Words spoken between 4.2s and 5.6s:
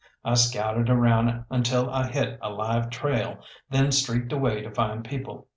away to find people.